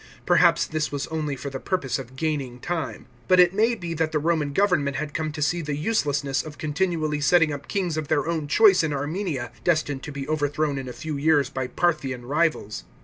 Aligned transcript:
Perhaps 0.25 0.65
this 0.65 0.91
was 0.91 1.05
only 1.09 1.35
for 1.35 1.51
the 1.51 1.59
purpose 1.59 1.99
of 1.99 2.15
gaining 2.15 2.59
time. 2.59 3.05
But 3.27 3.39
it 3.39 3.53
may 3.53 3.75
be 3.75 3.93
that 3.93 4.11
the 4.11 4.17
Roman 4.17 4.51
government 4.51 4.95
had 4.97 5.13
come 5.13 5.31
to 5.33 5.43
see 5.43 5.61
the 5.61 5.75
uselessness 5.75 6.41
of 6.41 6.57
con 6.57 6.73
tinually 6.73 7.21
setting 7.21 7.53
up 7.53 7.67
kings 7.67 7.97
of 7.97 8.07
their 8.07 8.27
own 8.27 8.47
choice 8.47 8.81
in 8.81 8.93
Armenia, 8.93 9.51
destined 9.63 10.01
to 10.01 10.11
be 10.11 10.27
overthrown 10.27 10.79
in 10.79 10.87
a 10.87 10.91
few 10.91 11.17
years 11.17 11.51
by 11.51 11.67
Parthian 11.67 12.25
rivals. 12.25 12.83